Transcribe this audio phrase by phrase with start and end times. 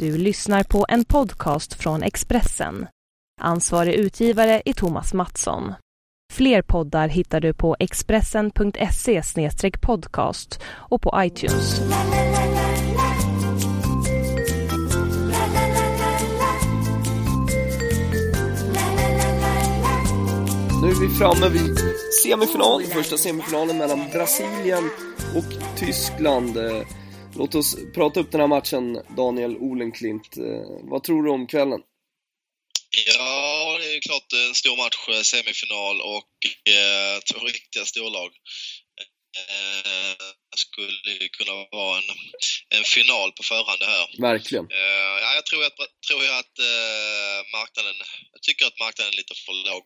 [0.00, 2.86] Du lyssnar på en podcast från Expressen.
[3.40, 5.72] Ansvarig utgivare är Thomas Mattsson.
[6.32, 9.22] Fler poddar hittar du på expressen.se
[9.80, 11.80] podcast och på iTunes.
[20.82, 21.78] Nu är vi framme vid
[22.22, 24.90] semifinal, första semifinalen mellan Brasilien
[25.36, 26.56] och Tyskland.
[27.36, 30.36] Låt oss prata upp den här matchen, Daniel Olenklint.
[30.36, 31.80] Eh, vad tror du om kvällen?
[33.06, 36.32] Ja, det är klart en stor match, eh, semifinal och
[36.74, 38.30] eh, två riktiga storlag.
[39.40, 40.26] Eh,
[40.56, 42.08] skulle kunna vara en,
[42.78, 44.06] en final på förhand det här.
[44.30, 44.66] Verkligen.
[44.70, 47.96] Eh, ja, jag tror att, tror jag att eh, marknaden,
[48.32, 49.82] jag tycker att marknaden är lite för låg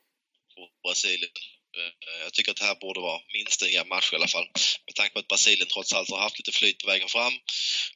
[0.55, 1.35] på Brasilien.
[1.77, 4.49] Eh, jag tycker att det här borde vara minst en match i alla fall.
[4.87, 7.33] Med tanke på att Brasilien trots allt har haft lite flyt på vägen fram,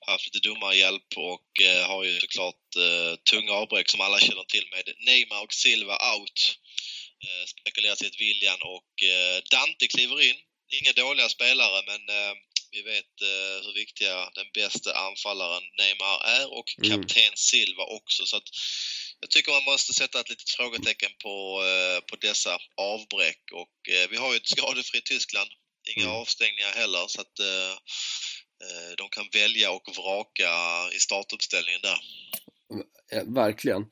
[0.06, 4.66] haft lite domarhjälp och eh, har ju såklart eh, tunga avbräck som alla känner till
[4.70, 6.58] med Neymar och Silva out.
[7.46, 8.92] Spekuleras i att William och
[9.50, 10.36] Dante kliver in.
[10.72, 12.00] Inga dåliga spelare men
[12.70, 13.14] vi vet
[13.64, 16.90] hur viktiga den bästa anfallaren Neymar är och Mm.
[16.90, 18.26] kapten Silva också.
[18.26, 18.48] Så att
[19.20, 21.34] jag tycker man måste sätta ett litet frågetecken på,
[21.70, 22.52] eh, på dessa
[22.92, 25.50] avbräck och eh, vi har ju ett skadefritt Tyskland.
[25.96, 26.20] Inga Mm.
[26.20, 27.74] avstängningar heller så att eh,
[28.96, 30.50] de kan välja och vraka
[30.96, 31.98] i startuppställningen där.
[33.34, 33.82] Verkligen.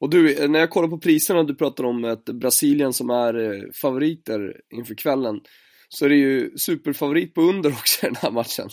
[0.00, 3.34] Och du, när jag kollar på priserna, du pratar om ett Brasilien som är
[3.80, 4.40] favoriter
[4.74, 5.40] inför kvällen.
[5.88, 8.68] Så är det ju superfavorit på under också i den här matchen.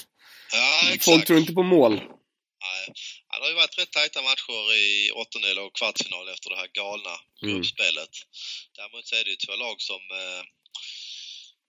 [0.52, 0.98] Ja.
[1.02, 1.94] Folk tror inte på mål.
[1.94, 2.96] Nej.
[3.40, 7.16] Det har ju varit rätt tajta matcher i åttondel och kvartsfinal efter det här galna
[7.42, 7.56] Mm.
[7.56, 8.10] gruppspelet.
[8.76, 10.44] Däremot så är det ju två lag som eh,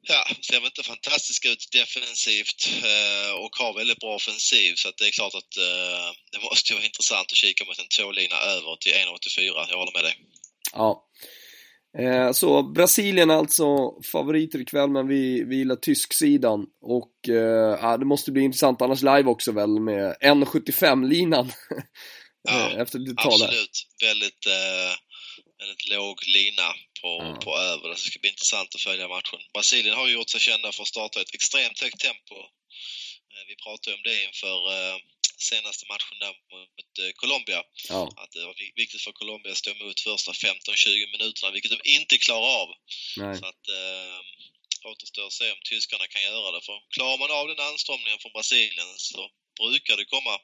[0.00, 4.96] ja, ser väl inte fantastiska ut defensivt eh, och har väldigt bra offensiv så att
[4.96, 8.36] det är klart att eh, det måste ju vara intressant att kika mot en tvålina
[8.36, 9.66] över till 1,84.
[9.68, 10.16] Jag håller med dig.
[10.72, 11.06] Ja.
[11.98, 13.66] Eh, så Brasilien alltså
[14.12, 16.66] favoriter ikväll, men vi, vi gillar tysksidan.
[16.80, 21.52] Och eh, det måste bli intressant annars live också väl med 1.75-linan.
[22.48, 23.32] Ja, Eh, Efter lite tal.
[23.42, 23.76] Absolut.
[24.08, 24.92] Väldigt, eh,
[25.60, 26.68] väldigt låg lina
[27.02, 27.38] på, Ja.
[27.44, 27.88] på över.
[27.88, 29.40] Det ska bli intressant att följa matchen.
[29.54, 32.36] Brasilien har ju gjort sig kända för att starta ett extremt högt tempo.
[33.32, 34.96] Eh, vi pratade om det inför eh,
[35.42, 37.62] senaste matchen där mot eh, Colombia.
[37.88, 38.02] Ja.
[38.16, 41.80] Att det var vi- viktigt för Colombia att stå emot första 15-20 minuterna, vilket de
[41.96, 42.68] inte klarar av.
[43.16, 43.38] Nej.
[43.38, 44.18] Så att eh,
[44.90, 46.62] återstår att se om tyskarna kan göra det.
[46.66, 49.30] För klarar man av den anströmningen från Brasilien så
[49.60, 50.34] brukar det komma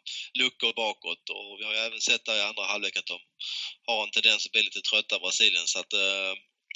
[0.40, 3.18] luckor bakåt och vi har ju även sett där i andra halvlek att de
[3.86, 6.32] har en tendens att bli lite trötta Brasilien så att eh,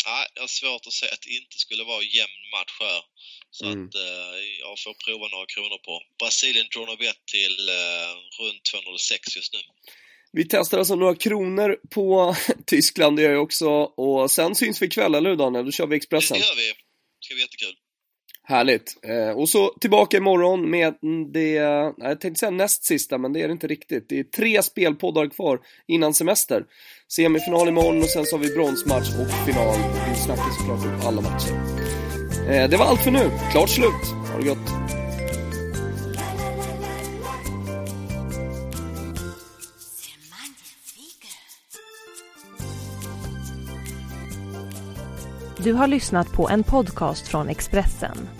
[0.06, 3.02] nej, jag har svårt att se att det inte skulle vara jämn match här.
[3.50, 3.84] Så Mm.
[3.86, 9.52] att eh, jag får prova några kronor på Brasilien Dronovet till eh, runt 206 just
[9.52, 9.58] nu.
[10.32, 13.68] Vi testar alltså några kronor på Tyskland, det gör jag också.
[14.04, 15.64] Och sen syns vi ikväll, eller hur Daniel?
[15.64, 16.38] Då kör vi Det Expressen.
[16.38, 16.68] gör vi.
[16.68, 17.74] Det ska bli jättekul.
[18.50, 18.96] Härligt.
[19.02, 20.94] Eh, och så tillbaka imorgon med
[21.32, 21.52] det,
[21.98, 24.08] jag tänkte säga näst sista, men det är det inte riktigt.
[24.08, 26.64] Det är tre spelpoddar kvar innan semester.
[27.08, 29.76] Semifinal imorgon och sen så har vi bronsmatch och final.
[30.08, 31.52] Vi snackar såklart upp alla matcher.
[32.50, 33.30] Eh, det var allt för nu.
[33.52, 34.06] Klart slut.
[34.32, 34.70] Ha det gott.
[45.64, 48.39] Du har lyssnat på en podcast från Expressen.